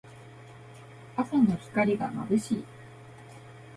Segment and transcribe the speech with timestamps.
[1.15, 2.63] 朝の光がまぶしい。